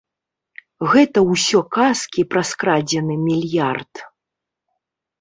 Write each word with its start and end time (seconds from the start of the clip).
Гэта 0.93 1.17
ўсё 1.33 1.59
казкі 1.79 2.21
пра 2.33 2.41
скрадзены 2.55 3.21
мільярд! 3.31 4.07